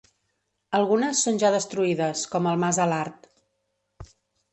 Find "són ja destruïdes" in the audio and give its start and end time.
1.27-2.23